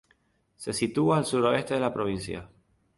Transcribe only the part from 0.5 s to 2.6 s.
Se sitúa al suroeste de la provincia.